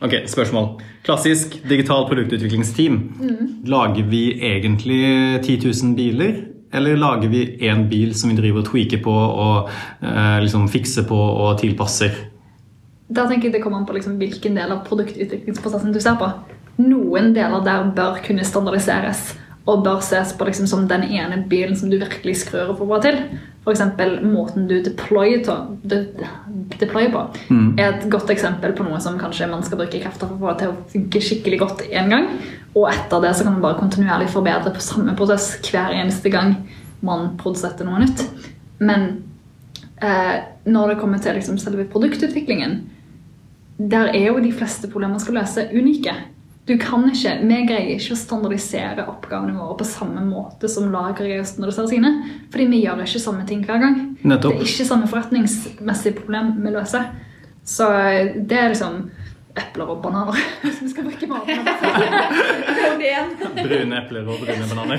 Ok, 0.00 0.14
spørsmål. 0.32 0.68
Klassisk 1.04 1.58
digital 1.68 2.06
produktutviklingsteam. 2.08 3.00
Lager 3.68 4.06
vi 4.08 4.22
egentlig 4.40 5.00
10 5.44 5.60
000 5.84 5.96
biler? 5.96 6.38
Eller 6.72 6.96
lager 6.96 7.28
vi 7.28 7.42
én 7.66 7.88
bil 7.90 8.14
som 8.14 8.30
vi 8.30 8.36
driver 8.38 8.62
og 8.62 8.70
tweaker 8.70 9.02
på 9.04 9.12
og 9.12 9.68
eh, 10.00 10.38
liksom 10.44 10.68
fikser 10.70 11.04
på 11.08 11.18
og 11.18 11.58
tilpasser? 11.60 12.14
Da 13.10 13.26
tenker 13.26 13.48
jeg 13.48 13.58
det 13.58 13.62
kommer 13.64 13.82
an 13.82 13.86
på 13.88 13.96
liksom 13.96 14.16
hvilken 14.20 14.56
del 14.56 14.72
av 14.72 14.84
produktutviklingsprosessen 14.86 15.92
du 15.92 16.00
ser 16.00 16.16
på. 16.20 16.30
Noen 16.80 17.34
deler 17.36 17.64
der 17.66 17.90
bør 17.96 18.20
kunne 18.24 18.46
standardiseres 18.46 19.32
og 19.68 19.82
bør 19.84 20.00
ses 20.04 20.32
på 20.38 20.46
liksom 20.48 20.68
som 20.70 20.86
den 20.88 21.04
ene 21.10 21.42
bilen 21.50 21.76
som 21.76 21.90
du 21.90 21.98
virkelig 22.00 22.38
skrur 22.44 22.72
for 22.78 22.88
bra 22.88 23.00
til. 23.04 23.18
F.eks. 23.66 23.82
måten 24.24 24.68
du 24.70 24.78
deployer, 24.80 25.42
to- 26.80 26.86
de- 26.86 26.86
deployer 26.86 27.10
på 27.12 27.78
er 27.78 27.92
et 27.94 28.10
godt 28.10 28.30
eksempel 28.30 28.72
på 28.72 28.84
noe 28.84 29.00
som 29.00 29.18
kanskje 29.18 29.48
man 29.50 29.62
skal 29.62 29.78
bruke 29.78 30.00
krefter 30.02 30.26
for 30.28 30.36
å 30.36 30.58
til 30.58 30.68
å 30.68 30.76
funke 30.92 31.20
skikkelig 31.20 31.58
godt 31.58 31.82
én 31.90 32.08
gang. 32.10 32.28
Og 32.74 32.88
etter 32.88 33.20
det 33.20 33.34
så 33.36 33.44
kan 33.44 33.52
man 33.52 33.62
bare 33.62 33.78
kontinuerlig 33.80 34.28
forbedre 34.30 34.72
på 34.74 34.80
samme 34.80 35.16
prosess 35.16 35.58
hver 35.70 35.90
eneste 35.92 36.30
gang 36.30 36.56
man 37.02 37.36
produserer 37.36 37.84
noe 37.84 37.98
nytt. 38.00 38.24
Men 38.80 39.22
eh, 40.00 40.40
når 40.66 40.88
det 40.88 40.98
kommer 41.00 41.18
til 41.18 41.34
liksom 41.34 41.58
selve 41.58 41.84
produktutviklingen, 41.84 42.80
der 43.78 44.10
er 44.14 44.26
jo 44.26 44.40
de 44.40 44.52
fleste 44.52 44.88
problemer 44.88 45.12
man 45.16 45.20
skal 45.20 45.34
løse, 45.34 45.68
unike. 45.72 46.12
Du 46.68 46.76
kan 46.78 47.02
ikke, 47.08 47.32
Vi 47.48 47.56
greier 47.66 47.94
ikke 47.96 48.14
å 48.14 48.18
standardisere 48.20 49.06
oppgavene 49.10 49.56
våre 49.56 49.78
på 49.80 49.86
samme 49.88 50.22
måte 50.26 50.68
som 50.70 50.90
lager 50.92 51.24
greier 51.24 51.42
å 51.42 51.48
standardisere 51.48 51.88
sine. 51.90 52.10
Fordi 52.52 52.68
vi 52.70 52.82
gjør 52.84 53.00
ikke 53.06 53.22
samme 53.22 53.46
ting 53.48 53.64
hver 53.66 53.80
gang. 53.82 53.96
Nettopp. 54.22 54.60
Det 54.60 54.68
er 54.68 54.74
ikke 54.74 54.90
samme 54.92 55.10
forretningsmessige 55.10 56.18
problem 56.20 56.52
vi 56.60 56.74
løser. 56.76 57.08
Så 57.66 57.88
det 58.36 58.58
er 58.58 58.70
liksom 58.72 58.94
epler 59.58 59.90
og 59.90 59.98
bananer, 60.04 60.38
hvis 60.62 60.78
vi 60.84 60.92
skal 60.92 61.08
bruke 61.08 61.26
maten. 61.30 61.64
Brune 63.60 63.94
epler 64.04 64.22
og 64.30 64.36
brune 64.44 64.64
bananer. 64.70 64.98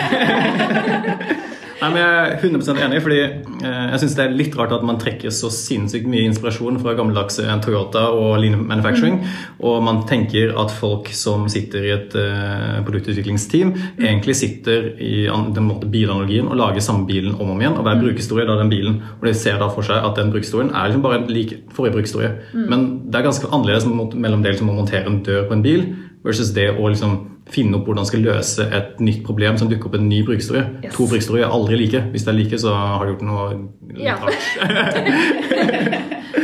Nei, 1.81 1.89
men 1.89 2.01
Jeg 2.01 2.17
er 2.21 2.35
100% 2.37 2.79
enig, 2.85 2.99
fordi 3.01 3.19
eh, 3.21 3.85
jeg 3.89 4.01
synes 4.03 4.15
det 4.17 4.23
er 4.23 4.35
litt 4.37 4.57
rart 4.57 4.73
at 4.75 4.83
man 4.85 4.99
trekker 5.01 5.33
så 5.33 5.49
sinnssykt 5.53 6.05
mye 6.09 6.27
inspirasjon 6.29 6.77
fra 6.83 6.93
gammeldagse 6.97 7.47
Toyota 7.65 8.03
og 8.13 8.35
Lean 8.43 8.59
Manufacturing, 8.69 9.17
og 9.65 9.79
man 9.85 10.03
tenker 10.09 10.53
at 10.61 10.73
folk 10.77 11.09
som 11.17 11.47
sitter 11.49 11.87
i 11.87 11.93
et 11.95 12.17
eh, 12.21 12.77
produktutviklingsteam, 12.85 13.73
egentlig 13.97 14.37
sitter 14.37 14.91
i 15.01 15.25
den 15.25 15.65
måte 15.65 15.89
bilanalogien 15.89 16.51
og 16.51 16.59
lager 16.61 16.85
samme 16.85 17.07
bilen 17.09 17.33
om 17.33 17.49
og 17.49 17.55
om 17.55 17.65
igjen. 17.65 17.79
Og 17.79 17.87
hver 17.87 17.99
brukerhistorie 18.03 18.45
er 18.45 18.61
den 18.61 18.71
bilen. 18.71 19.01
Og 19.17 19.25
de 19.25 19.35
ser 19.37 19.57
da 19.61 19.71
for 19.73 19.87
seg 19.87 20.05
at 20.05 20.21
den 20.21 20.29
brukerhistorien 20.33 20.69
er 20.69 20.91
liksom 20.91 21.05
bare 21.05 21.23
lik 21.33 21.55
forrige 21.73 21.97
brukerhistorie. 21.97 22.31
Men 22.53 22.87
det 23.09 23.19
er 23.19 23.27
ganske 23.31 23.49
annerledes 23.49 23.89
mellom 23.89 24.45
det 24.45 24.53
liksom 24.53 24.69
å 24.69 24.77
montere 24.77 25.09
en 25.09 25.21
dør 25.25 25.47
på 25.49 25.57
en 25.57 25.65
bil 25.65 25.85
versus 26.25 26.53
det 26.53 26.69
å 26.75 26.89
liksom 26.91 27.30
finne 27.49 27.75
opp 27.77 27.85
hvordan 27.87 28.03
man 28.03 28.05
skal 28.05 28.21
løse 28.23 28.65
et 28.73 28.99
nytt 29.01 29.23
problem 29.25 29.57
som 29.57 29.67
dukker 29.71 29.89
opp 29.89 29.95
i 29.95 29.99
en 29.99 30.09
ny 30.09 30.21
brukerhistorie. 30.23 30.65
Yes. 30.85 30.93
To 30.95 31.07
brukerhistorier 31.07 31.45
er 31.47 31.51
aldri 31.55 31.79
like. 31.81 32.01
Hvis 32.13 32.23
det 32.27 32.31
er 32.33 32.37
like, 32.37 32.59
så 32.61 32.73
har 32.75 33.05
du 33.05 33.13
gjort 33.15 33.25
noe 33.27 33.69
Ja. 33.97 34.15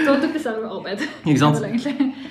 Da 0.08 0.16
dupliserer 0.22 0.62
du 0.62 0.68
arbeid. 0.72 1.02
Ikke 1.25 1.40
sant? 1.40 1.62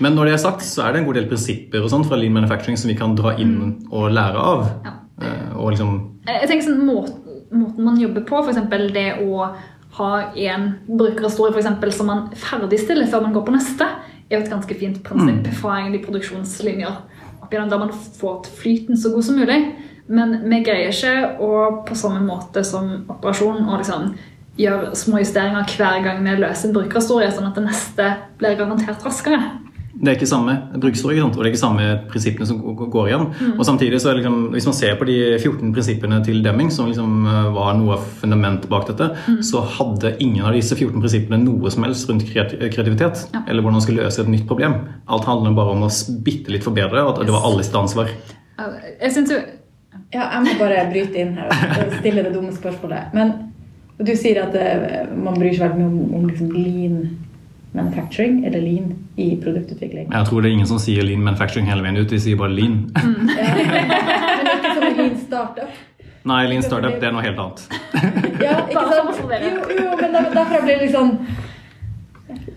Men 0.01 0.17
når 0.17 0.29
det 0.31 0.35
er 0.37 0.43
sagt, 0.43 0.65
så 0.67 0.85
er 0.87 0.93
det 0.95 1.03
en 1.03 1.09
god 1.09 1.19
del 1.21 1.29
prinsipper 1.31 1.85
og 1.85 1.91
sånn 1.93 2.05
fra 2.09 2.19
lean 2.21 2.35
manufacturing 2.37 2.77
som 2.81 2.91
vi 2.91 2.97
kan 2.99 3.15
dra 3.19 3.35
inn 3.41 3.57
og 3.91 4.11
lære 4.17 4.43
av. 4.43 4.67
Ja. 4.87 4.95
Eh, 5.23 5.57
Og 5.57 5.71
liksom 5.73 5.95
Jeg 6.27 6.41
jeg 6.43 6.49
tenker 6.51 6.67
sånn 6.67 6.85
måten, 6.85 7.41
måten 7.57 7.85
man 7.87 7.97
jobber 8.01 8.25
på, 8.29 8.43
f.eks. 8.45 8.59
det 8.93 9.07
å 9.25 9.49
ha 9.97 10.11
en 10.37 10.67
brukerhistorie 10.89 11.55
for 11.55 11.63
eksempel, 11.63 11.93
som 11.93 12.07
man 12.11 12.27
ferdigstiller 12.37 13.07
før 13.09 13.23
man 13.25 13.33
går 13.33 13.47
på 13.47 13.55
neste, 13.55 13.87
er 14.29 14.37
jo 14.41 14.43
et 14.45 14.51
ganske 14.51 14.75
fint 14.77 14.99
prinsipp 15.07 15.47
fra 15.61 15.79
egentlig 15.81 16.03
produksjonslinjer. 16.05 16.97
Opp 17.47 17.71
Der 17.71 17.79
man 17.79 17.93
får 17.93 18.47
flyten 18.59 18.97
så 18.99 19.15
god 19.15 19.25
som 19.25 19.39
mulig. 19.39 19.61
Men 20.07 20.39
vi 20.47 20.63
greier 20.63 20.93
ikke 20.93 21.43
å 21.43 21.83
på 21.87 21.97
samme 21.99 22.21
måte 22.23 22.63
som 22.65 23.07
operasjon 23.11 23.67
å 23.67 23.79
liksom 23.81 24.13
gjøre 24.57 24.95
små 24.97 25.21
justeringer 25.21 25.67
hver 25.77 26.03
gang 26.05 26.23
vi 26.25 26.37
løser 26.39 26.69
en 26.69 26.77
brukerhistorie, 26.77 27.33
sånn 27.35 27.49
at 27.49 27.59
det 27.59 27.67
neste 27.67 28.11
blir 28.41 28.57
garantert 28.57 29.03
raskere. 29.05 29.41
Det 29.97 30.11
er 30.11 30.17
ikke 30.19 30.29
samme 30.29 30.55
bruksord, 30.77 31.15
ikke 31.15 31.23
sant? 31.23 31.37
og 31.37 31.41
det 31.41 31.49
er 31.49 31.55
ikke 31.55 31.61
samme 31.63 31.85
prinsippene 32.11 32.47
som 32.49 32.59
går 32.61 33.07
igjen. 33.09 33.23
Og 33.55 33.63
samtidig 33.65 34.01
så 34.03 34.11
er 34.11 34.19
det 34.19 34.25
liksom, 34.25 34.37
Hvis 34.53 34.69
man 34.69 34.77
ser 34.77 34.99
på 35.01 35.07
de 35.09 35.17
14 35.39 35.73
prinsippene 35.73 36.19
til 36.27 36.43
Deming, 36.45 36.71
som 36.73 36.91
liksom 36.91 37.25
eh, 37.25 37.49
var 37.57 37.73
noe 37.79 37.97
av 37.97 38.05
fundamentet 38.21 38.69
bak 38.73 38.85
dette, 38.91 39.09
så 39.47 39.65
hadde 39.79 40.13
ingen 40.21 40.45
av 40.45 40.53
disse 40.57 40.77
14 40.77 41.01
prinsippene 41.01 41.41
noe 41.41 41.73
som 41.73 41.87
helst 41.89 42.11
rundt 42.11 42.29
kreativitet. 42.29 43.25
Ja. 43.33 43.43
Eller 43.47 43.65
hvordan 43.65 43.81
man 43.81 43.87
skulle 43.87 44.05
løse 44.05 44.21
et 44.21 44.33
nytt 44.33 44.47
problem. 44.51 44.83
Alt 45.09 45.29
handler 45.31 45.57
bare 45.57 45.73
om 45.73 45.87
å 45.89 45.93
bitte 46.27 46.53
litt 46.53 46.67
forbedre, 46.67 47.07
og 47.07 47.15
at 47.15 47.25
det 47.25 47.33
var 47.33 47.49
alles 47.49 47.73
ansvar. 47.73 48.13
Jeg 49.01 49.13
synes 49.13 49.33
jo 49.33 49.45
Ja, 50.15 50.29
jeg 50.37 50.43
må 50.45 50.53
bare 50.61 50.85
bryte 50.93 51.19
inn 51.19 51.33
her 51.35 51.49
og 51.51 51.95
stille 51.99 52.23
det 52.23 52.31
dumme 52.37 52.53
spørsmålet. 52.55 53.15
Men 53.17 53.33
du 53.99 54.13
sier 54.13 54.43
at 54.45 54.55
eh, 54.61 55.09
man 55.17 55.39
bryr 55.41 55.57
seg 55.57 55.73
veldig 55.73 55.81
mye 55.81 55.89
om, 55.89 56.15
om 56.21 56.29
liksom 56.29 56.53
lean 56.53 56.99
manufacturing, 57.77 58.41
eller 58.49 58.63
lean 58.65 58.93
i 59.17 59.33
produktutvikling. 59.43 60.09
Jeg 60.13 60.29
tror 60.31 60.43
det 60.43 60.51
er 60.51 60.57
ingen 60.59 60.71
som 60.71 60.81
sier 60.83 61.05
lean 61.07 61.25
manufacturing 61.25 61.69
hele 61.71 61.85
veien 61.85 62.01
ut, 62.01 62.09
de 62.11 62.21
sier 62.23 62.39
bare 62.41 62.55
lean. 62.57 62.87
Men 62.97 64.51
ikke 64.55 64.73
som 64.73 64.89
en 64.89 64.97
lean 65.03 65.21
startup. 65.27 65.83
Nei, 66.27 66.43
lean 66.51 66.65
startup 66.67 66.97
det 66.99 67.07
er 67.07 67.15
noe 67.15 67.25
helt 67.25 67.39
annet. 67.39 67.67
Ja, 68.47 68.59
ikke 68.67 68.83
sant? 68.91 69.21
Jo, 69.43 69.53
jo, 69.73 69.93
men 69.97 70.13
derfra 70.13 70.33
derfor 70.35 70.65
blir 70.67 70.77
det 70.77 70.89
liksom 70.89 71.13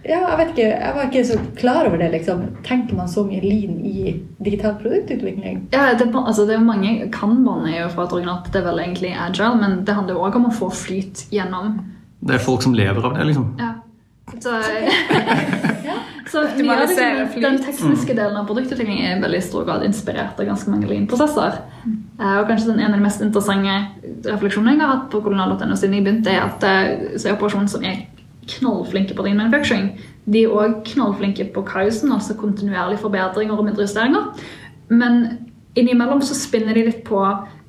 Ja, 0.03 0.18
jeg 0.25 0.38
vet 0.40 0.50
ikke, 0.53 0.66
jeg 0.66 0.96
var 0.96 1.06
ikke 1.06 1.22
så 1.29 1.38
klar 1.59 1.88
over 1.88 2.02
det, 2.02 2.09
liksom. 2.16 2.41
Tenker 2.66 2.97
man 2.97 3.08
så 3.12 3.24
mye 3.28 3.40
lean 3.44 3.78
i 3.85 4.16
digital 4.44 4.74
produktutvikling? 4.81 5.62
Ja, 5.75 5.91
det, 6.00 6.09
altså 6.16 6.47
det 6.50 6.58
er 6.58 6.66
mange 6.66 6.96
Kanban 7.13 7.46
banne 7.46 7.75
jo 7.78 7.88
fra 7.94 8.08
et 8.09 8.31
at 8.34 8.50
det 8.53 8.62
er 8.62 8.68
vel 8.72 8.81
egentlig 8.84 9.13
agile, 9.13 9.56
men 9.62 9.84
det 9.85 9.96
handler 9.96 10.18
jo 10.18 10.25
også 10.25 10.41
om 10.41 10.50
å 10.50 10.56
få 10.58 10.72
flyt 10.81 11.25
gjennom 11.35 11.78
Det 12.25 12.35
er 12.35 12.44
folk 12.44 12.66
som 12.66 12.74
lever 12.75 13.06
av 13.06 13.16
det, 13.16 13.29
liksom. 13.29 13.53
ja. 13.62 13.69
Så, 14.44 14.54
så 16.32 16.44
mye 16.58 16.76
av 16.76 16.92
liksom, 16.92 17.42
den 17.42 17.60
tekniske 17.64 18.16
delen 18.16 18.38
av 18.40 18.48
produktutvikling 18.50 19.02
er 19.04 19.18
i 19.18 19.24
veldig 19.24 19.42
stor 19.46 19.66
grad 19.68 19.86
inspirert 19.88 20.40
av 20.40 20.48
ganske 20.50 20.72
mange 20.72 20.90
lean-prosesser. 20.92 21.60
Eh, 22.20 22.38
Og 22.38 22.48
kanskje 22.50 22.72
den 22.72 22.84
en 22.84 22.94
av 22.94 23.00
de 23.00 23.06
mest 23.06 23.26
interessante 23.26 23.76
refleksjonene 24.28 24.78
jeg 24.78 24.86
har 24.86 24.96
hatt 24.96 25.10
på 25.14 25.24
kolonial.no 25.26 25.76
siden 25.76 26.00
jeg 26.00 26.08
begynte, 26.08 26.34
er 26.34 26.48
at 26.48 26.66
eh, 26.68 27.18
så 27.18 27.30
er 27.30 27.38
operasjonen 27.38 27.72
som 27.72 27.86
er 27.88 28.06
knallflinke 28.50 29.14
på 29.14 29.26
lean 29.26 29.38
manufacturing, 29.38 29.92
de 30.30 30.46
er 30.46 30.54
òg 30.54 30.80
knallflinke 30.88 31.46
på 31.54 31.64
kausen, 31.68 32.12
altså 32.14 32.38
kontinuerlige 32.38 33.02
forbedringer 33.04 33.58
og 33.58 33.68
mindre 33.68 33.86
justeringer. 33.86 34.32
Men 34.90 35.22
innimellom 35.78 36.22
så 36.26 36.38
spinner 36.38 36.78
de 36.78 36.88
litt 36.90 37.04
på 37.08 37.22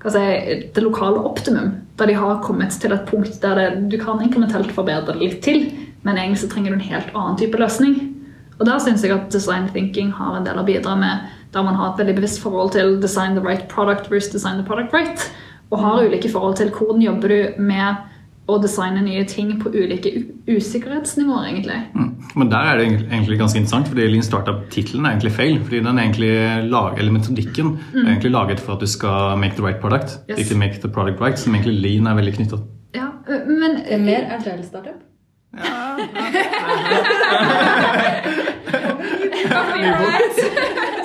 si, 0.09 0.25
det 0.73 0.85
lokale 0.85 1.21
optimum, 1.29 1.75
der 2.01 2.09
de 2.09 2.17
har 2.17 2.41
kommet 2.45 2.73
til 2.81 2.95
et 2.97 3.07
punkt 3.09 3.37
der 3.43 3.59
det, 3.59 3.69
du 3.93 3.99
kan 4.01 4.23
inkrementelt 4.25 4.73
forbedre 4.77 5.13
det 5.13 5.21
litt 5.21 5.41
til, 5.45 5.67
men 6.03 6.17
egentlig 6.17 6.39
så 6.43 6.49
trenger 6.49 6.71
du 6.71 6.79
en 6.79 6.89
helt 6.91 7.15
annen 7.15 7.37
type 7.41 7.59
løsning. 7.61 8.17
Og 8.61 8.67
der 8.67 8.79
syns 8.79 9.03
jeg 9.05 9.13
at 9.15 9.33
design 9.33 9.69
thinking 9.73 10.13
har 10.13 10.37
en 10.37 10.45
del 10.45 10.59
å 10.61 10.65
bidra 10.67 10.97
med, 11.01 11.29
der 11.53 11.63
man 11.67 11.75
har 11.75 11.93
et 11.93 12.03
veldig 12.03 12.17
bevisst 12.21 12.43
forhold 12.43 12.73
til 12.77 13.01
design 13.01 13.35
the 13.37 13.45
right 13.45 13.69
product 13.69 14.11
versus 14.11 14.33
design 14.33 14.61
the 14.61 14.67
product 14.67 14.93
right, 14.93 15.33
og 15.71 15.81
har 15.81 16.05
ulike 16.07 16.29
forhold 16.31 16.57
til 16.57 16.71
hvordan 16.71 17.03
jobber 17.03 17.29
du 17.29 17.63
med 17.63 18.07
å 18.51 18.57
designe 18.63 19.03
nye 19.05 19.25
ting 19.25 19.53
på 19.63 19.71
ulike 19.71 20.11
usikkerhetsnivåer, 20.51 21.45
egentlig. 21.53 21.79
Mm. 21.95 22.09
Men 22.37 22.49
der 22.51 22.71
er 22.71 22.79
det 22.79 22.87
egentlig- 22.87 23.39
ganske 23.39 23.59
interessant, 23.59 23.89
fordi 23.89 24.09
Lean 24.09 24.23
Startup-tittelen 24.23 25.07
er 25.07 25.11
egentlig 25.11 25.33
feil. 25.33 25.61
fordi 25.65 25.81
den 25.85 25.99
er 25.99 26.03
egentlig 26.03 26.71
lag, 26.71 26.99
eller 26.99 27.13
Metodikken 27.13 27.79
er 27.95 28.17
egentlig 28.17 28.33
laget 28.33 28.61
for 28.61 28.73
at 28.73 28.81
du 28.81 28.87
skal 28.87 29.37
make 29.37 29.55
the 29.57 29.63
right 29.63 29.81
product, 29.81 30.19
Yes. 30.29 30.39
ikke 30.39 30.59
make 30.59 30.81
the 30.81 30.89
product 30.89 31.21
right, 31.21 31.39
som 31.39 31.55
egentlig 31.55 31.81
Lean 31.81 32.07
er 32.07 32.15
veldig 32.15 32.35
knyttet 32.35 32.61
Ja, 32.95 33.07
øh, 33.29 33.47
men 33.49 33.83
er 33.87 33.99
mer 33.99 34.27
agile 34.39 34.65
startup? 34.65 35.01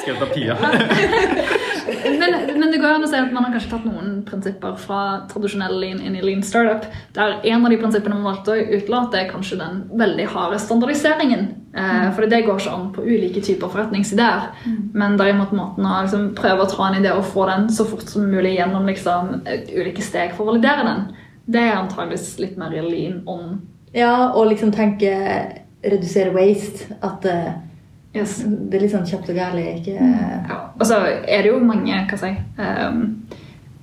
Skrevet 0.02 0.22
av 0.22 0.28
Pia. 0.34 0.58
men, 2.20 2.60
men 2.60 2.72
det 2.72 2.78
går 2.78 2.90
an 2.90 3.04
å 3.04 3.10
si 3.10 3.18
at 3.18 3.34
man 3.34 3.48
har 3.48 3.56
kanskje 3.56 3.72
tatt 3.72 3.88
noen 3.88 4.20
prinsipper 4.28 4.75
fra 4.78 5.00
tradisjonell 5.31 5.75
lean 5.81 6.00
inn 6.04 6.16
i 6.18 6.22
lean 6.22 6.44
startup, 6.46 6.86
der 7.18 7.40
en 7.42 7.66
av 7.66 7.74
de 7.74 7.80
prinsippene 7.81 8.16
man 8.20 8.30
valgte 8.30 8.54
å 8.54 8.66
utelate, 8.78 9.18
er 9.24 9.31
kanskje 9.34 9.58
den 9.64 9.74
veldig 9.98 10.28
harde 10.36 10.62
standardiseringen. 10.62 11.44
Eh, 11.75 12.08
for 12.16 12.22
det 12.30 12.46
går 12.46 12.62
ikke 12.62 12.78
an 12.78 12.88
på 12.96 13.02
ulike 13.04 13.42
typer 13.44 13.68
forretningsideer. 13.74 14.42
Men 14.94 15.18
derimot 15.20 15.52
måten 15.58 15.90
å 15.90 16.02
liksom, 16.06 16.36
prøve 16.38 16.62
å 16.64 16.70
ta 16.72 16.84
en 16.88 17.00
idé 17.02 17.12
og 17.18 17.25
få 17.34 17.50
den 17.50 17.70
så 17.74 17.84
fort 17.90 18.08
som 18.14 18.30
mulig 18.30 18.54
gjennom 18.60 18.86
liksom, 18.86 19.24
ulike 19.74 20.06
steg 20.06 20.38
for 20.38 20.46
å 20.46 20.54
validere 20.54 20.86
den, 20.86 21.08
det 21.46 21.62
er 21.62 21.80
antageligvis 21.80 22.40
litt 22.42 22.58
mer 22.58 22.74
lean 22.81 23.24
on. 23.25 23.58
Ja, 23.96 24.32
og 24.34 24.50
liksom 24.52 24.74
tenke 24.76 25.12
redusere 25.86 26.34
waste. 26.36 26.92
At 27.02 27.26
uh, 27.26 27.54
Yes. 28.16 28.38
det 28.48 28.78
er 28.78 28.84
litt 28.86 28.94
sånn 28.94 29.08
kjapt 29.10 29.28
og 29.28 29.36
gærlig. 29.36 29.64
Ikke 29.82 29.96
Ja, 30.00 30.60
og 30.80 30.86
så 30.88 31.02
er 31.04 31.42
det 31.44 31.50
jo 31.50 31.58
mange 31.60 31.98
hva 32.08 32.20
si, 32.22 32.30
ehm, 32.64 33.02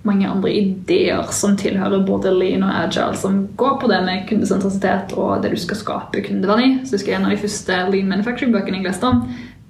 mange 0.09 0.25
andre 0.25 0.49
ideer 0.57 1.29
som 1.37 1.53
tilhører 1.61 2.07
både 2.07 2.33
lean 2.33 2.65
og 2.65 2.73
agile, 2.73 3.13
som 3.21 3.43
går 3.61 3.77
på 3.83 3.91
det 3.93 3.99
med 4.07 4.25
kundesentrasitet 4.31 5.13
og 5.21 5.43
det 5.45 5.51
du 5.53 5.61
skal 5.61 5.77
skape 5.77 6.25
kundeverdi. 6.25 6.81
Så 6.87 6.97
husker 6.97 7.13
jeg 7.13 7.21
En 7.21 7.27
av 7.29 7.37
de 7.37 7.43
første 7.45 7.77
lean 7.93 8.09
manufacturing-bøkene 8.09 8.81
jeg 8.81 8.89
leste 8.89 9.05
om, 9.05 9.21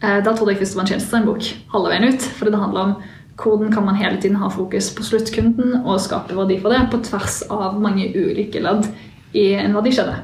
Eh, 0.03 0.23
Da 0.25 0.35
trodde 0.35 0.53
jeg 0.53 0.63
først 0.63 0.75
det 0.75 0.79
var 0.81 0.83
en 0.87 0.93
tjenestedesignbok 0.93 1.49
halve 1.73 1.91
veien 1.93 2.09
ut. 2.09 2.23
fordi 2.23 2.51
det 2.51 2.61
handler 2.61 2.81
om 2.81 2.95
hvordan 3.43 3.73
kan 3.73 3.85
man 3.85 3.95
hele 3.97 4.21
tiden 4.21 4.37
ha 4.37 4.49
fokus 4.49 4.91
på 4.95 5.03
sluttkunden 5.03 5.87
og 5.87 6.01
skape 6.01 6.37
verdi 6.37 6.61
for 6.61 6.69
det 6.69 6.91
på 6.91 7.03
tvers 7.03 7.43
av 7.51 7.81
mange 7.81 8.11
ulike 8.15 8.61
ledd 8.61 8.87
i 9.35 9.55
en 9.55 9.75
verdikjede. 9.75 10.15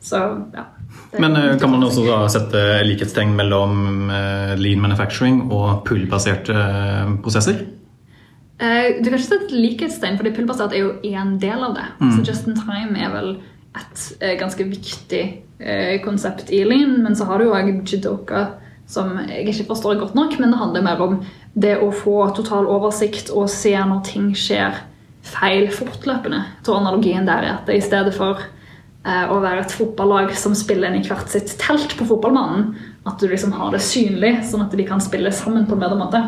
Så 0.00 0.18
ja. 0.54 0.68
Men 1.18 1.36
eh, 1.36 1.58
kan 1.58 1.70
man 1.70 1.84
også 1.84 2.04
da 2.06 2.20
sette 2.32 2.62
likhetstegn 2.86 3.34
mellom 3.36 4.10
eh, 4.12 4.54
lean 4.60 4.80
manufacturing 4.82 5.42
og 5.48 5.82
pull-baserte 5.88 6.54
eh, 6.54 7.10
prosesser? 7.24 7.66
Du 8.58 9.06
kan 9.06 9.14
ikke 9.14 9.22
sette 9.22 9.44
et 9.46 9.52
likhetstegn, 9.54 10.16
fordi 10.18 10.32
pullbasert 10.34 10.72
er 10.74 10.80
jo 10.82 10.94
én 11.06 11.36
del 11.38 11.60
av 11.62 11.76
det. 11.76 11.84
Mm. 12.00 12.08
Så 12.16 12.24
just 12.26 12.48
in 12.50 12.56
time 12.58 12.98
er 12.98 13.12
vel 13.12 13.28
et 13.78 14.06
ganske 14.40 14.64
viktig 14.66 15.20
konsept 16.02 16.50
i 16.50 16.64
Lean. 16.66 16.96
Men 17.04 17.14
så 17.14 17.28
har 17.28 17.38
du 17.38 17.46
jo 17.46 17.54
òg 17.54 17.70
Jidoka, 17.86 18.40
som 18.90 19.12
jeg 19.28 19.46
ikke 19.46 19.68
forstår 19.68 20.00
godt 20.00 20.18
nok. 20.18 20.34
Men 20.42 20.50
det 20.50 20.58
handler 20.58 20.86
mer 20.88 21.04
om 21.06 21.20
det 21.54 21.76
å 21.78 21.92
få 21.94 22.16
total 22.34 22.66
oversikt 22.66 23.30
og 23.30 23.46
se 23.52 23.76
når 23.78 24.02
ting 24.10 24.32
skjer 24.34 24.82
feil 25.22 25.70
fortløpende. 25.70 26.42
Tror 26.66 26.80
analogien 26.80 27.30
der 27.30 27.46
er 27.46 27.56
at 27.60 27.70
i 27.70 27.78
stedet 27.84 28.16
for 28.18 28.42
å 29.08 29.38
være 29.42 29.62
et 29.64 29.74
fotballag 29.74 30.34
som 30.36 30.56
spiller 30.58 30.90
inn 30.90 31.00
i 31.00 31.06
hvert 31.06 31.30
sitt 31.32 31.54
telt 31.60 31.94
på 31.98 32.06
fotballbanen, 32.08 32.74
at 33.08 33.20
du 33.20 33.28
liksom 33.30 33.54
har 33.56 33.72
det 33.72 33.80
synlig, 33.84 34.34
sånn 34.48 34.66
at 34.66 34.74
de 34.76 34.86
kan 34.88 35.00
spille 35.02 35.32
sammen 35.32 35.66
på 35.68 35.76
en 35.76 35.84
bedre 35.84 35.98
måte. 36.00 36.22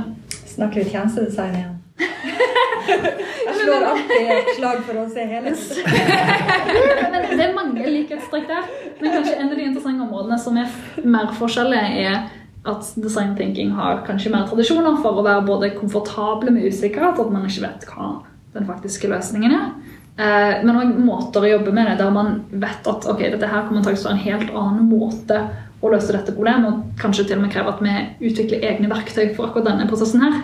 Snakker 0.54 0.82
vi 0.82 0.94
tjenestedesign 0.94 1.58
igjen? 1.58 1.76
Jeg 3.50 3.54
slår 3.60 3.84
alltid 3.90 4.30
et 4.34 4.50
slag 4.56 4.80
for 4.86 5.00
å 5.02 5.06
se 5.12 5.24
helheten. 5.30 5.90
Men 7.12 7.28
det 7.28 7.44
er 7.44 7.54
mange 7.56 7.84
likhetstrekk 7.86 8.48
der. 8.48 8.68
Men 9.00 9.14
kanskje 9.14 9.36
en 9.36 9.50
av 9.50 9.56
de 9.56 9.66
interessante 9.66 10.06
områdene 10.06 10.38
som 10.40 10.58
er 10.60 10.72
mer 11.04 11.30
forskjellige, 11.36 12.08
er 12.08 12.70
at 12.70 12.90
design 13.00 13.36
thinking 13.36 13.70
har 13.76 14.02
kanskje 14.08 14.32
mer 14.32 14.48
tradisjoner 14.48 14.98
for 15.04 15.20
å 15.20 15.24
være 15.24 15.46
både 15.46 15.72
komfortable 15.78 16.52
med 16.52 16.66
usikkerhet, 16.68 17.20
at 17.20 17.32
man 17.32 17.46
ikke 17.48 17.64
vet 17.64 17.86
hva 17.88 18.10
den 18.56 18.66
faktiske 18.68 19.08
løsningen 19.08 19.54
er. 19.56 19.70
Eh, 20.18 20.64
Men 20.64 20.76
òg 20.76 20.96
måter 21.00 21.44
å 21.44 21.52
jobbe 21.54 21.72
med 21.72 21.86
det 21.88 21.98
der 22.02 22.10
man 22.14 22.40
vet 22.50 22.86
at 22.86 23.06
ok, 23.08 23.20
dette 23.32 23.48
her 23.48 23.66
kommer 23.68 23.82
til 23.84 23.94
å 23.94 23.96
være 23.96 24.16
en 24.16 24.24
helt 24.24 24.50
annen 24.50 24.88
måte 24.90 25.42
å 25.80 25.88
løse 25.88 26.12
dette 26.12 26.34
problemet, 26.36 26.68
og 26.68 26.98
kanskje 27.00 27.24
til 27.28 27.38
og 27.38 27.46
med 27.46 27.52
kreve 27.54 27.72
at 27.72 27.80
vi 27.80 28.28
utvikler 28.28 28.66
egne 28.68 28.90
verktøy 28.90 29.30
for 29.36 29.48
akkurat 29.48 29.70
denne 29.70 29.88
prosessen 29.88 30.20
her, 30.20 30.42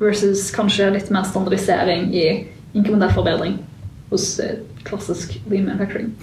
versus 0.00 0.46
kanskje 0.54 0.92
litt 0.94 1.10
mer 1.12 1.26
standardisering 1.28 2.08
i 2.14 2.24
inkremodellforbedring 2.78 3.58
hos 4.12 4.38
eh, 4.40 4.62
klassisk 4.88 5.34
lean 5.50 5.66
manufacturing. 5.68 6.14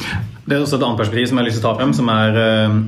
Det 0.47 0.55
er 0.55 0.63
også 0.63 0.79
et 0.79 0.85
annet 0.87 1.01
perspektiv 1.03 1.29
som 1.29 1.37
jeg 1.37 1.43
har 1.43 1.49
lyst 1.51 1.59
til 1.61 1.65
å 1.65 1.69
ta 1.69 1.77
frem, 1.77 1.93
som 1.93 2.09
er 2.13 2.39
øh, 2.41 2.79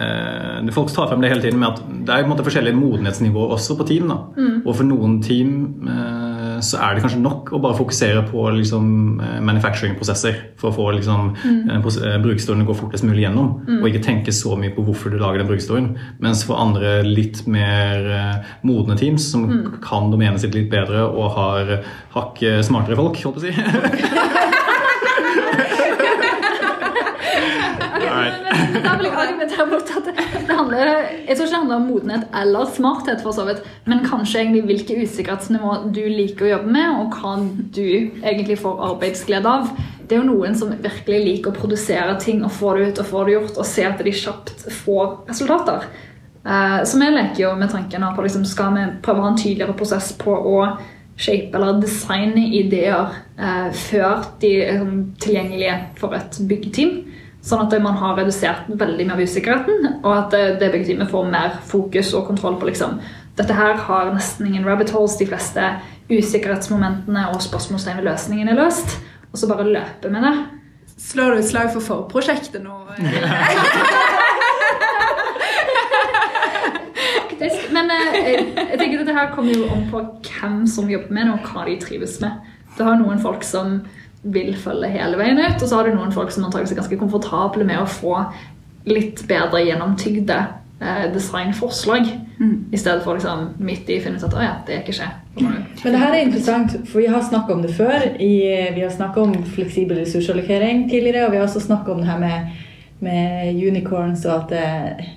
øh, 0.00 0.72
Folk 0.76 0.92
tar 0.94 1.10
frem 1.10 1.20
det 1.24 1.30
hele 1.32 1.44
tiden 1.44 1.60
med 1.60 1.68
at 1.68 1.82
det 2.06 2.14
er 2.14 2.24
på 2.24 2.28
en 2.28 2.32
måte 2.32 2.46
forskjellige 2.46 2.76
modenhetsnivåer 2.78 3.54
også 3.56 3.76
på 3.76 3.86
team. 3.88 4.08
Da. 4.12 4.18
Og 4.64 4.72
for 4.72 4.88
noen 4.88 5.18
team 5.24 5.52
eh, 5.84 6.17
så 6.64 6.80
er 6.82 6.94
det 6.96 7.02
kanskje 7.04 7.20
nok 7.22 7.52
å 7.54 7.60
bare 7.62 7.76
fokusere 7.78 8.24
på 8.28 8.44
liksom, 8.56 8.88
eh, 9.24 9.38
manufacturing-prosesser 9.44 10.40
for 10.60 10.70
å 10.70 10.76
få 10.76 10.86
liksom, 10.96 11.32
mm. 11.36 11.82
brukerstolen 12.24 12.64
eh, 12.64 12.68
gå 12.68 12.76
fortest 12.78 13.06
mulig 13.06 13.24
gjennom, 13.26 13.52
og 13.78 13.88
ikke 13.90 14.04
tenke 14.04 14.34
så 14.34 14.56
mye 14.58 14.74
på 14.74 14.84
hvorfor 14.86 15.12
du 15.12 15.18
lager 15.20 15.42
den 15.42 15.50
brukerstolen. 15.50 15.90
Mens 16.24 16.44
for 16.48 16.60
andre 16.60 16.98
litt 17.06 17.44
mer 17.50 18.10
eh, 18.18 18.54
modne 18.66 18.98
teams 18.98 19.30
som 19.32 19.48
kan 19.84 20.10
domenet 20.12 20.42
sitt 20.42 20.56
litt 20.56 20.70
bedre 20.72 21.06
og 21.08 21.36
har 21.36 21.76
hakk 22.16 22.42
eh, 22.46 22.62
smartere 22.66 22.98
folk, 22.98 23.22
holdt 23.24 23.38
på 23.38 23.44
å 23.44 23.48
si 23.48 24.74
Men 28.18 28.82
Da 28.84 28.94
vil 28.98 29.08
jeg 29.08 29.18
argumentere 29.22 29.66
mot 29.70 29.92
at 29.98 30.08
det 30.48 30.56
handler, 30.56 30.90
Jeg 31.28 31.36
tror 31.36 31.46
ikke 31.46 31.52
det 31.52 31.60
handler 31.60 31.76
om 31.76 31.86
modenhet 31.88 32.26
eller 32.42 32.72
smarthet, 32.74 33.22
for 33.22 33.36
så 33.36 33.44
vidt, 33.48 33.62
men 33.86 34.04
kanskje 34.06 34.42
egentlig 34.42 34.64
hvilke 34.68 34.98
usikkerhetsnivå 35.04 35.76
du 35.94 36.02
liker 36.08 36.46
å 36.48 36.52
jobbe 36.56 36.74
med, 36.78 36.98
og 36.98 37.16
hva 37.18 37.36
du 37.74 37.86
egentlig 38.22 38.58
får 38.62 38.82
arbeidsglede 38.90 39.46
av. 39.46 39.70
Det 40.08 40.16
er 40.16 40.22
jo 40.22 40.30
noen 40.30 40.54
som 40.56 40.70
virkelig 40.72 41.18
liker 41.24 41.52
å 41.52 41.58
produsere 41.58 42.18
ting 42.20 42.44
og 42.44 42.52
få 42.56 42.76
det 42.76 42.86
ut 42.88 43.00
og 43.02 43.10
få 43.10 43.24
det 43.26 43.34
gjort, 43.36 43.58
og 43.58 43.66
se 43.68 43.84
at 43.84 44.04
de 44.04 44.12
kjapt 44.12 44.68
får 44.84 45.18
resultater. 45.28 45.88
Eh, 46.46 46.84
Så 46.84 46.98
vi 46.98 47.10
leker 47.10 47.42
jo 47.42 47.56
med 47.56 47.70
tanken 47.70 48.06
på 48.16 48.22
liksom, 48.24 48.44
skal 48.46 48.72
vi 48.74 48.86
prøve 49.02 49.20
å 49.20 49.26
ha 49.26 49.32
en 49.34 49.36
tydeligere 49.36 49.76
prosess 49.76 50.12
på 50.16 50.32
å 50.32 50.78
shape 51.18 51.50
eller 51.54 51.80
designe 51.82 52.44
ideer 52.54 53.10
eh, 53.38 53.70
før 53.74 54.24
de 54.40 54.52
er 54.62 54.78
sånn 54.78 55.00
tilgjengelige 55.20 55.78
for 55.98 56.14
et 56.14 56.38
byggeteam. 56.48 56.92
Sånn 57.48 57.62
at 57.64 57.72
man 57.80 57.96
har 57.96 58.18
redusert 58.18 58.66
veldig 58.68 59.06
mye 59.08 59.14
av 59.16 59.22
usikkerheten, 59.24 59.86
og 60.02 60.10
at 60.12 60.34
det, 60.34 60.42
det 60.60 60.68
byggeteamet 60.74 61.08
får 61.08 61.30
mer 61.32 61.54
fokus 61.70 62.10
og 62.18 62.26
kontroll 62.28 62.58
på 62.60 62.68
liksom 62.68 62.98
Dette 63.38 63.54
her 63.54 63.78
har 63.86 64.08
nesten 64.10 64.48
ingen 64.48 64.66
rabbit 64.66 64.90
holes. 64.90 65.14
De 65.16 65.26
fleste 65.28 65.62
usikkerhetsmomentene 66.10 67.28
og 67.30 67.38
spørsmålstegn 67.44 68.00
ved 68.00 68.08
løsningen 68.08 68.50
er 68.50 68.58
løst. 68.58 68.96
Og 69.30 69.38
så 69.38 69.46
bare 69.46 69.68
løpe 69.68 70.10
med 70.10 70.26
det. 70.26 70.32
Slår 70.98 71.30
du 71.30 71.38
et 71.38 71.46
slag 71.46 71.68
for 71.70 71.84
forprosjektet 71.84 72.64
nå? 72.64 72.74
Faktisk. 77.28 77.70
Men 77.70 77.86
eh, 77.94 78.18
jeg, 78.18 78.42
jeg 78.58 78.78
tenker 78.80 78.98
dette 79.04 79.14
her 79.14 79.30
kommer 79.36 79.54
jo 79.54 79.70
om 79.70 79.86
på 79.92 80.02
hvem 80.26 80.66
som 80.66 80.90
jobber 80.90 81.14
med 81.14 81.28
det, 81.28 81.36
og 81.38 81.46
hva 81.52 81.62
de 81.70 81.78
trives 81.84 82.18
med. 82.24 82.32
Du 82.74 82.82
har 82.82 82.98
noen 82.98 83.22
folk 83.22 83.46
som 83.46 83.80
vil 84.22 84.54
følge 84.58 84.90
hele 84.92 85.18
veien 85.18 85.38
ut, 85.38 85.62
og 85.62 85.68
så 85.68 85.78
har 85.78 85.88
du 85.88 85.96
noen 85.96 86.14
folk 86.14 86.32
som 86.34 86.46
antakeligvis 86.46 86.74
er 86.74 86.80
ganske 86.82 87.00
komfortable 87.00 87.66
med 87.66 87.82
å 87.82 87.90
få 87.90 88.16
litt 88.88 89.22
bedre 89.28 89.62
gjennomtygde 89.62 90.38
eh, 90.80 91.06
designforslag, 91.14 92.08
i 92.72 92.78
stedet 92.78 93.02
for 93.02 93.18
liksom 93.18 93.48
midt 93.66 93.88
i 93.90 93.98
finne 94.02 94.20
ut 94.20 94.26
at 94.28 94.36
å 94.36 94.42
ja, 94.44 94.52
det 94.66 94.76
er 94.76 94.84
ikke 94.84 94.94
skje. 95.00 95.08
Men 95.38 95.94
det 95.94 96.02
her 96.02 96.12
er 96.12 96.20
interessant, 96.22 96.76
for 96.86 97.02
vi 97.02 97.08
har 97.10 97.24
snakka 97.26 97.54
om 97.54 97.64
det 97.64 97.72
før. 97.74 98.04
I, 98.22 98.34
vi 98.76 98.84
har 98.84 98.92
snakka 98.94 99.24
om 99.24 99.34
fleksibel 99.56 99.98
ressursallokering 100.02 100.86
tidligere, 100.90 101.26
og 101.26 101.34
vi 101.34 101.40
har 101.40 101.48
også 101.48 101.64
snakka 101.66 101.94
om 101.94 102.02
det 102.02 102.10
her 102.10 102.22
med, 102.22 102.62
med 103.02 103.58
unicorns 103.58 104.24
og 104.26 104.34
at 104.36 104.54
det, 104.54 105.08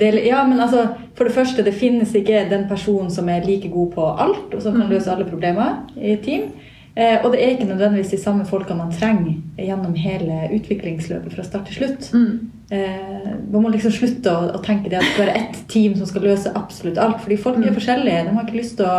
det 0.00 0.26
Ja, 0.26 0.42
men 0.46 0.60
altså, 0.60 0.88
for 1.14 1.30
det 1.30 1.34
første, 1.36 1.64
det 1.66 1.76
finnes 1.78 2.14
ikke 2.14 2.46
den 2.50 2.66
personen 2.70 3.10
som 3.14 3.28
er 3.30 3.46
like 3.46 3.70
god 3.70 3.92
på 3.94 4.10
alt, 4.26 4.54
og 4.54 4.62
som 4.62 4.74
kan 4.74 4.90
løse 4.90 5.10
alle 5.10 5.28
problemer 5.30 5.84
i 5.94 6.16
et 6.16 6.26
team. 6.26 6.50
Eh, 6.94 7.16
og 7.24 7.32
det 7.32 7.40
er 7.42 7.54
ikke 7.54 7.66
nødvendigvis 7.66 8.12
de 8.14 8.20
samme 8.22 8.46
folka 8.46 8.74
man 8.78 8.92
trenger 8.94 9.34
gjennom 9.58 9.96
hele 9.98 10.44
utviklingsløpet 10.54 11.34
fra 11.34 11.44
start 11.46 11.66
til 11.70 11.80
slutt. 11.80 12.12
Mm. 12.14 12.50
man 13.52 13.62
må 13.62 13.68
liksom 13.70 13.92
slutte 13.92 14.32
å, 14.32 14.46
å 14.56 14.60
tenke 14.64 14.88
det 14.90 14.96
at 14.98 15.04
det 15.04 15.10
skal 15.12 15.26
være 15.26 15.40
ett 15.42 15.58
team 15.70 15.92
som 15.98 16.08
skal 16.08 16.24
løse 16.26 16.52
absolutt 16.56 16.98
alt. 16.98 17.20
Fordi 17.22 17.36
folk 17.38 17.60
er 17.60 17.76
forskjellige. 17.76 18.24
De 18.26 18.34
har 18.34 18.46
ikke 18.46 18.62
lyst 18.62 18.78
til 18.78 18.88
å 18.88 18.98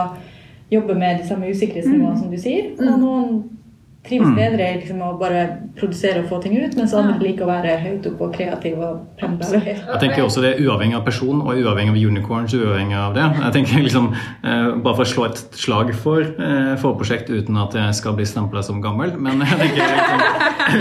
jobbe 0.71 0.95
med 0.99 1.19
de 1.19 1.27
samme 1.27 1.49
usikkerhetsnivåene 1.49 2.19
som 2.19 2.31
du 2.31 2.37
sier. 2.39 2.71
Og 2.77 2.99
noen 3.01 3.31
trives 4.07 4.31
bedre 4.37 4.67
i 4.69 4.79
liksom, 4.79 5.01
å 5.05 5.11
bare 5.19 5.43
produsere 5.79 6.23
og 6.23 6.29
få 6.31 6.39
ting 6.43 6.57
ut, 6.57 6.75
mens 6.77 6.93
andre 6.97 7.17
liker 7.21 7.45
å 7.45 7.49
være 7.49 7.75
høyt 7.83 8.09
oppe 8.11 8.27
og 8.27 8.35
kreative 8.35 8.89
og 8.89 9.19
pendle. 9.19 9.61
Jeg 9.65 10.01
tenker 10.01 10.25
også 10.25 10.43
det 10.45 10.53
er 10.55 10.63
uavhengig 10.65 10.97
av 10.99 11.05
person 11.07 11.41
og 11.43 11.53
uavhengig 11.53 11.95
av 11.95 11.99
unicorns. 12.11 12.53
uavhengig 12.55 12.97
av 12.99 13.15
det. 13.17 13.25
Jeg 13.41 13.55
tenker 13.59 13.85
liksom, 13.85 14.11
eh, 14.43 14.71
Bare 14.85 14.95
for 14.95 15.05
å 15.05 15.09
slå 15.09 15.25
et 15.29 15.41
slag 15.57 15.93
for 15.95 16.21
eh, 16.21 16.75
forprosjekt 16.81 17.29
uten 17.29 17.57
at 17.61 17.73
jeg 17.77 17.95
skal 17.97 18.15
bli 18.17 18.25
stempla 18.27 18.63
som 18.65 18.81
gammel, 18.83 19.15
men 19.17 19.41
jeg 19.45 19.59
tenker 19.61 19.81
liksom, 19.95 20.19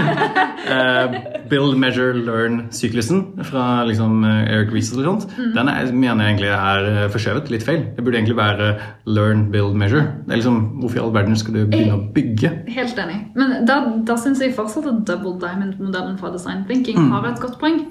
eh, 0.74 1.18
Build, 1.50 1.76
measure, 1.78 2.14
learn-syklusen 2.24 3.44
fra 3.44 3.84
liksom, 3.88 4.24
Eric 4.24 4.72
Rees 4.72 4.92
eller 4.92 5.10
sånt, 5.10 5.26
den 5.54 5.68
er, 5.68 5.90
mener 5.92 6.24
jeg 6.24 6.34
egentlig 6.34 6.52
er 6.54 6.88
eh, 6.90 7.08
forskjøvet. 7.12 7.50
Litt 7.52 7.66
feil. 7.66 7.82
Det 7.96 8.04
burde 8.04 8.20
egentlig 8.20 8.38
være 8.38 8.70
learn, 9.06 9.46
build, 9.52 9.76
measure. 9.78 10.06
Det 10.24 10.34
er 10.34 10.40
liksom, 10.42 10.60
Hvorfor 10.80 10.98
i 10.98 11.02
all 11.04 11.14
verden 11.14 11.36
skal 11.38 11.56
du 11.56 11.62
begynne 11.66 11.98
å 11.98 12.02
bygge? 12.14 12.50
Helt 12.74 12.98
enig. 13.04 13.13
Men 13.34 13.66
da, 13.68 13.80
da 14.06 14.16
syns 14.20 14.42
jeg 14.42 14.56
fortsatt 14.56 14.88
at 14.90 15.04
double 15.08 15.36
diamond-modellen 15.42 16.18
fra 16.20 16.32
design 16.34 16.64
thinking 16.68 17.10
har 17.12 17.28
et 17.28 17.42
godt 17.42 17.60
poeng. 17.62 17.84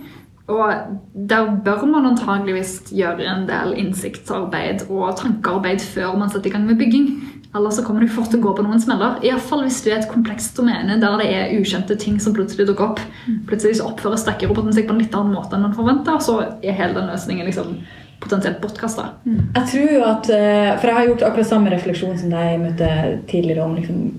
Og 0.52 0.74
der 1.16 1.54
bør 1.64 1.86
man 1.88 2.10
antageligvis 2.10 2.92
gjøre 2.92 3.24
en 3.32 3.46
del 3.48 3.78
innsiktsarbeid 3.80 4.90
og 4.90 5.14
tankearbeid 5.22 5.86
før 5.94 6.18
man 6.20 6.34
setter 6.34 6.52
i 6.52 6.54
gang 6.58 6.68
med 6.68 6.82
bygging. 6.82 7.08
Ellers 7.56 7.78
så 7.78 7.84
kommer 7.86 8.02
du 8.02 8.10
fort 8.10 8.32
til 8.34 8.42
å 8.42 8.48
gå 8.48 8.52
på 8.58 8.66
noen 8.66 8.82
smeller. 8.82 9.20
Iallfall 9.24 9.62
hvis 9.68 9.80
du 9.86 9.92
er 9.92 10.00
et 10.02 10.10
komplekst 10.10 10.58
domene 10.58 10.98
der 11.00 11.20
det 11.22 11.28
er 11.30 11.54
ukjente 11.60 11.96
ting 12.02 12.18
som 12.20 12.34
plutselig 12.36 12.66
dukker 12.68 12.92
opp. 12.92 13.02
Plutselig 13.48 13.78
så 13.80 13.92
oppfører 13.92 14.20
stekkeroboten 14.20 14.74
seg 14.76 14.90
på 14.90 14.96
en 14.96 15.04
litt 15.04 15.16
annen 15.16 15.38
måte 15.38 15.56
enn 15.56 15.68
man 15.68 15.78
forventer, 15.78 16.18
så 16.24 16.40
er 16.42 16.80
hele 16.80 16.98
den 16.98 17.12
løsningen 17.14 17.48
liksom 17.48 17.78
potensielt 18.24 18.60
bortkasta. 18.64 19.06
Jeg 19.28 19.70
tror 19.70 19.94
jo 19.94 20.04
at, 20.08 20.30
eh, 20.34 20.80
For 20.80 20.88
jeg 20.88 20.96
har 20.96 21.08
gjort 21.08 21.26
akkurat 21.30 21.48
samme 21.48 21.72
refleksjon 21.72 22.18
som 22.18 22.30
deg 22.34 22.60
møtte 22.60 22.90
tidligere 23.28 23.64
om 23.64 23.76
liksom 23.76 24.12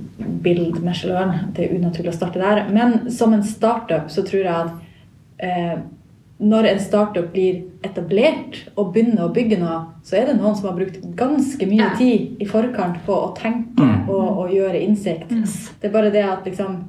build, 0.45 0.79
Michelin. 0.85 1.35
Det 1.57 1.67
er 1.67 1.75
unaturlig 1.79 2.13
å 2.13 2.17
starte 2.17 2.43
der. 2.43 2.67
Men 2.73 3.11
som 3.13 3.35
en 3.35 3.45
startup 3.47 4.11
så 4.13 4.25
tror 4.27 4.45
jeg 4.45 4.55
at 4.55 5.45
eh, 5.45 5.77
når 6.45 6.69
en 6.71 6.81
startup 6.83 7.31
blir 7.33 7.63
etablert 7.87 8.59
og 8.75 8.93
begynner 8.95 9.27
å 9.27 9.33
bygge 9.35 9.59
noe, 9.61 9.79
så 10.05 10.19
er 10.19 10.29
det 10.29 10.39
noen 10.39 10.57
som 10.59 10.69
har 10.69 10.77
brukt 10.77 10.99
ganske 11.17 11.69
mye 11.71 11.93
tid 11.99 12.43
i 12.43 12.49
forkant 12.49 12.99
på 13.07 13.15
å 13.29 13.31
tenke 13.39 13.87
og, 14.11 14.27
og 14.43 14.53
gjøre 14.53 14.83
innsikt. 14.83 15.31
Det 15.31 15.89
er 15.89 15.95
bare 15.95 16.13
det 16.15 16.25
at 16.27 16.47
liksom 16.49 16.83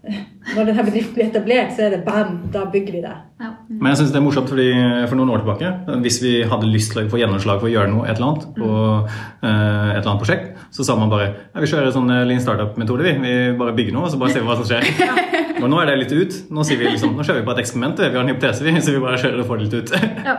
når 0.56 0.70
denne 0.70 0.84
bedriften 0.86 1.16
blir 1.16 1.28
etablert, 1.28 1.74
så 1.76 1.86
er 1.86 1.96
det 1.96 2.04
bam, 2.06 2.38
da 2.52 2.66
bygger 2.72 2.98
vi 2.98 3.02
det. 3.04 3.16
Ja. 3.40 3.50
Men 3.70 3.92
jeg 3.92 4.00
synes 4.00 4.10
det 4.10 4.18
er 4.18 4.24
morsomt 4.24 4.48
fordi 4.50 4.66
for 5.06 5.14
noen 5.14 5.30
år 5.30 5.44
tilbake, 5.44 5.68
hvis 6.02 6.16
vi 6.24 6.32
hadde 6.50 6.70
lyst 6.72 6.90
til 6.90 7.04
å 7.04 7.10
få 7.12 7.20
gjennomslag 7.20 7.60
for 7.60 7.68
å 7.68 7.70
gjøre 7.70 7.92
noe, 7.92 8.08
et 8.08 8.18
eller 8.18 8.32
annet, 8.32 8.48
på 8.56 8.70
eh, 8.74 9.50
et 9.52 10.00
eller 10.00 10.08
annet 10.10 10.24
prosjekt, 10.24 10.64
så 10.74 10.86
sa 10.86 10.96
man 10.98 11.12
bare 11.12 11.28
ja, 11.28 11.62
vi 11.62 11.68
kjører 11.70 11.94
sånn 11.94 12.10
eh, 12.10 12.24
lean 12.26 12.42
startup-metode. 12.42 13.06
Vi. 13.06 13.12
vi 13.22 13.34
bare 13.60 13.74
bygger 13.76 13.94
noe, 13.94 14.08
og 14.08 14.10
så 14.10 14.18
bare 14.18 14.34
ser 14.34 14.42
vi 14.42 14.50
hva 14.50 14.58
som 14.58 14.66
skjer. 14.66 14.88
Og 15.60 15.68
nå 15.68 15.78
er 15.82 15.90
det 15.90 15.96
litt 16.00 16.14
ut. 16.16 16.36
Nå, 16.50 16.64
sier 16.64 16.80
vi 16.80 16.88
liksom, 16.88 17.12
nå 17.14 17.22
kjører 17.22 17.42
vi 17.42 17.46
på 17.46 17.54
et 17.54 17.62
eksperiment. 17.62 18.00
Vi 18.00 18.16
har 18.16 18.24
en 18.24 18.32
hypotese, 18.32 18.64
vi, 18.64 18.74
så 18.80 18.94
vi 18.96 19.02
bare 19.04 19.20
kjører 19.20 19.42
og 19.42 19.48
får 19.50 19.60
det 19.60 19.66
litt 19.66 19.76
ut. 19.76 19.94
Ja. 20.24 20.36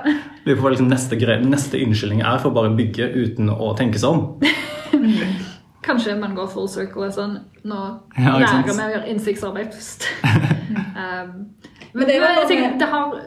Lurer 0.48 0.58
på 0.58 0.66
hva 0.66 0.74
liksom 0.74 0.90
neste, 0.90 1.20
neste 1.46 1.82
unnskyldning 1.86 2.24
er 2.26 2.42
for 2.42 2.50
å 2.50 2.58
bare 2.58 2.74
bygge 2.76 3.12
uten 3.14 3.54
å 3.54 3.72
tenke 3.78 4.02
seg 4.02 4.18
om. 4.18 4.26
Kanskje 5.86 6.18
man 6.18 6.36
går 6.38 6.50
full 6.52 6.68
circle 6.70 7.08
og 7.08 7.14
sånn 7.16 7.40
Nå 7.66 7.78
Ja, 8.14 8.36
lærer 8.38 8.68
vi 8.68 8.74
å 8.76 8.90
gjøre 8.96 9.08
innsiktsarbeid 9.14 9.72
først. 9.74 10.06
um, 11.00 11.32
Men 11.94 12.08
det 12.08 12.16
er 12.16 12.20
jo 12.20 12.28
noe 12.36 12.60
med- 12.62 12.80
det 12.80 12.88
har, 12.88 13.18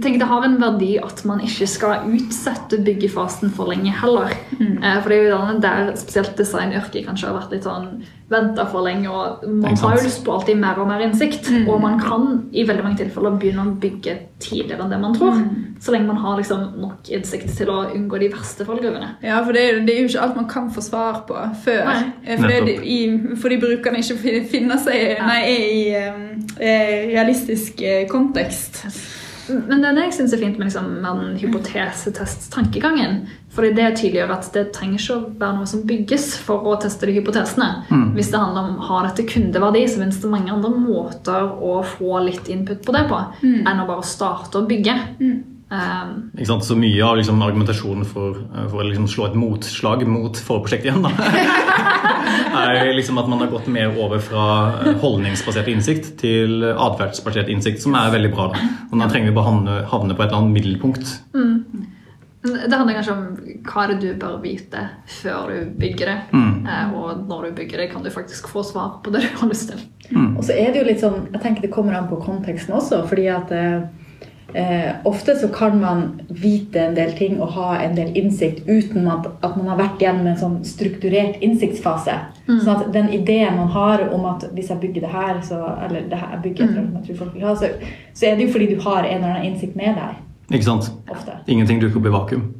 tenker 0.00 0.22
det 0.22 0.30
har 0.30 0.46
en 0.46 0.58
verdi 0.60 0.94
at 1.02 1.24
man 1.28 1.42
ikke 1.44 1.68
skal 1.68 2.08
utsette 2.08 2.80
byggefasen 2.86 3.52
for 3.52 3.72
lenge 3.72 3.92
heller. 4.02 4.32
Mm. 4.58 4.78
for 5.02 5.08
det 5.10 5.18
er 5.18 5.22
jo 5.22 5.30
gjerne 5.34 5.62
der 5.62 5.94
spesielt 6.00 6.36
designyrket 6.38 7.06
kanskje 7.06 7.28
har 7.28 7.40
vært 7.40 7.56
litt 7.56 7.68
sånn 7.68 7.88
venta 8.32 8.64
for 8.70 8.86
lenge. 8.86 9.10
og 9.10 9.44
Man 9.48 9.76
har 9.76 9.96
jo 9.96 10.06
lyst 10.06 10.22
på 10.24 10.34
alltid 10.34 10.58
mer 10.60 10.80
og 10.80 10.88
mer 10.88 11.02
innsikt. 11.04 11.48
Og 11.66 11.80
man 11.82 11.98
kan 12.00 12.28
i 12.52 12.64
veldig 12.68 12.84
mange 12.86 13.00
tilfeller 13.02 13.36
begynne 13.40 13.66
å 13.66 13.74
bygge 13.82 14.16
tidligere 14.42 14.84
enn 14.84 14.92
det 14.94 15.00
man 15.02 15.16
tror. 15.16 15.40
Så 15.82 15.94
lenge 15.94 16.08
man 16.08 16.20
har 16.22 16.38
liksom 16.40 16.64
nok 16.82 17.10
innsikt 17.12 17.52
til 17.58 17.72
å 17.72 17.78
unngå 17.92 18.20
de 18.22 18.30
verste 18.32 18.66
fallgruvene. 18.68 19.14
Ja, 19.24 19.40
for 19.44 19.56
det 19.56 19.64
er, 19.68 19.80
det 19.86 19.96
er 19.96 20.04
jo 20.04 20.10
ikke 20.12 20.26
alt 20.26 20.38
man 20.38 20.50
kan 20.50 20.70
få 20.74 20.84
svar 20.84 21.22
på 21.28 21.38
før. 21.64 21.82
Nei. 21.88 22.12
Eh, 22.24 22.38
Fordi, 22.42 22.76
i, 22.82 23.00
fordi 23.42 23.58
brukerne 23.62 24.02
ikke 24.02 24.36
finner 24.50 24.80
seg 24.82 25.18
Nei, 25.22 25.40
er 25.48 25.66
i 25.72 25.82
eh, 25.96 27.10
realistisk 27.12 27.82
eh, 27.84 28.06
kontekst. 28.10 28.84
Men 29.48 29.80
det 29.82 29.88
er 29.88 29.94
det 29.96 30.04
jeg 30.06 30.14
syns 30.20 30.32
er 30.36 30.42
fint 30.42 30.58
med, 30.58 30.68
liksom, 30.68 30.90
med 31.02 31.22
den 31.22 31.38
hypotesetest-tankegangen. 31.42 33.22
Fordi 33.52 33.72
det 33.76 33.88
tydeliggjør 33.98 34.30
at 34.32 34.46
det 34.54 34.72
trenger 34.72 35.00
ikke 35.00 35.16
å 35.16 35.24
være 35.40 35.56
noe 35.58 35.68
som 35.68 35.82
bygges 35.88 36.36
for 36.40 36.64
å 36.64 36.76
teste 36.80 37.06
de 37.06 37.16
hypotesene. 37.18 37.66
Hvis 38.16 38.30
det 38.32 38.40
handler 38.40 38.70
om 38.70 38.78
har 38.88 39.08
dette 39.08 39.26
kundeverdi, 39.28 39.82
så 39.88 40.00
finnes 40.00 40.20
det 40.22 40.30
mange 40.32 40.52
andre 40.54 40.70
måter 40.72 41.50
å 41.60 41.82
få 41.84 42.22
litt 42.24 42.48
input 42.48 42.80
på 42.86 42.92
det 42.96 43.04
på 43.10 43.18
enn 43.42 43.82
å 43.82 43.88
bare 43.88 44.02
starte 44.06 44.58
å 44.62 44.66
bygge. 44.68 44.94
Um, 45.72 46.32
Ikke 46.36 46.50
sant? 46.50 46.66
Så 46.66 46.74
mye 46.76 47.00
av 47.00 47.16
liksom, 47.16 47.38
argumentasjonen 47.40 48.04
for, 48.04 48.42
for 48.68 48.82
å 48.82 48.88
liksom, 48.90 49.06
slå 49.08 49.30
et 49.30 49.36
motslag 49.40 50.02
mot 50.04 50.36
forprosjektet 50.36 50.90
igjen, 50.90 51.06
da, 51.06 51.12
er 52.66 52.90
liksom 52.92 53.20
at 53.22 53.30
man 53.32 53.40
har 53.40 53.48
gått 53.54 53.70
mer 53.72 53.96
over 53.96 54.20
fra 54.20 54.44
eh, 54.82 54.98
holdningsbasert 55.00 55.70
innsikt 55.72 56.10
til 56.20 56.66
atferdsbasert 56.72 57.48
innsikt, 57.54 57.80
som 57.84 57.96
er 57.96 58.12
veldig 58.12 58.32
bra. 58.34 58.50
da. 58.52 58.66
Og 58.90 59.00
da 59.00 59.08
trenger 59.08 59.32
vi 59.32 59.38
bare 59.38 59.48
havne, 59.48 59.78
havne 59.94 60.18
på 60.18 60.26
et 60.26 60.28
eller 60.28 60.42
annet 60.42 60.58
middelpunkt. 60.58 61.14
det 62.42 62.76
handler 62.76 62.98
kanskje 62.98 63.16
om 63.16 63.24
hva 63.70 63.86
er 63.86 63.94
det 63.94 63.98
du 64.02 64.20
bør 64.20 64.36
vite 64.44 64.84
før 65.22 65.54
du 65.54 65.72
bygger 65.80 66.12
det. 66.12 66.18
Mm. 66.36 66.68
og 66.98 67.24
når 67.30 67.48
du 67.48 67.56
bygger 67.62 67.84
det, 67.84 67.88
kan 67.94 68.04
du 68.04 68.12
faktisk 68.12 68.52
få 68.52 68.66
svar 68.66 68.98
på 69.00 69.14
det 69.14 69.24
du 69.24 69.40
har 69.40 69.48
lyst 69.48 69.72
til. 69.72 69.80
Og 70.36 70.44
så 70.44 70.52
er 70.52 70.68
det 70.68 70.82
jo 70.82 70.86
litt 70.90 71.00
sånn, 71.00 71.30
jeg 71.32 71.40
tenker 71.40 71.64
det 71.64 71.72
kommer 71.72 71.96
an 71.96 72.12
på 72.12 72.20
konteksten 72.20 72.76
også, 72.76 73.06
fordi 73.08 73.30
at 73.32 73.56
eh, 74.54 74.90
ofte 75.04 75.34
så 75.36 75.48
kan 75.48 75.80
man 75.80 76.20
vite 76.28 76.80
en 76.80 76.96
del 76.96 77.12
ting 77.18 77.40
og 77.40 77.54
ha 77.56 77.76
en 77.82 77.94
del 77.96 78.16
innsikt 78.16 78.68
uten 78.68 79.08
at, 79.10 79.28
at 79.40 79.56
man 79.56 79.70
har 79.72 79.80
vært 79.80 80.02
gjennom 80.02 80.28
en 80.30 80.38
sånn 80.40 80.58
strukturert 80.66 81.40
innsiktsfase. 81.44 82.18
Sånn 82.46 82.72
at 82.74 82.90
den 82.94 83.10
ideen 83.14 83.56
man 83.58 83.70
har 83.74 84.06
om 84.12 84.26
at 84.30 84.48
hvis 84.56 84.72
jeg 84.72 84.82
bygger 84.82 85.06
det 85.06 85.12
her, 85.12 85.40
så, 85.46 85.60
eller 85.86 86.08
det 86.10 86.20
her 86.20 86.36
bygger 86.42 86.64
jeg 86.66 86.74
mm. 86.74 86.90
jeg 86.98 87.06
tror 87.06 87.20
folk 87.24 87.36
vil 87.36 87.46
ha, 87.48 87.54
så, 87.58 87.72
så 88.12 88.28
er 88.28 88.36
det 88.36 88.48
jo 88.48 88.54
fordi 88.56 88.68
du 88.74 88.76
har 88.84 89.04
en 89.04 89.16
eller 89.18 89.30
annen 89.34 89.52
innsikt 89.52 89.78
med 89.78 89.96
deg 90.00 90.52
Ikke 90.52 90.68
sant? 90.68 90.92
ofte. 91.10 91.38
Ingenting 91.46 91.80
dukker 91.82 92.02
opp 92.02 92.10
i 92.10 92.16
vakuum. 92.16 92.50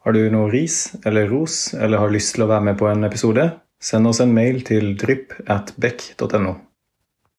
Har 0.00 0.16
du 0.16 0.22
noe 0.32 0.48
ris 0.50 0.94
eller 1.04 1.28
ros, 1.28 1.74
eller 1.74 2.00
har 2.00 2.12
lyst 2.12 2.34
til 2.34 2.46
å 2.46 2.50
være 2.50 2.70
med 2.70 2.80
på 2.80 2.88
en 2.88 3.04
episode? 3.04 3.50
Send 3.80 4.08
oss 4.08 4.20
en 4.24 4.32
mail 4.36 4.62
til 4.64 4.94
drypp 5.00 5.36
at 5.48 5.74
beck.no. 5.80 6.56